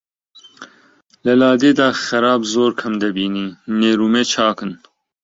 لە 1.25 1.33
لادێدا 1.41 1.89
خراب 2.05 2.41
زۆر 2.53 2.71
کەم 2.79 2.93
دەبینی 3.03 3.47
نێر 3.81 3.97
و 4.01 4.07
مێ 4.13 4.23
چاکن 4.31 4.71